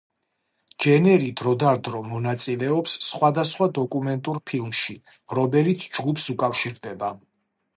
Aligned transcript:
ჯენერი 0.83 1.27
დროდადრო 1.41 1.99
მონაწილეობს 2.13 2.95
სხვადასხვა 3.09 3.67
დოკუმენტურ 3.79 4.41
ფილმში, 4.53 4.97
რომელიც 5.41 5.87
ჯგუფს 5.99 6.27
უკავშირდება. 6.37 7.13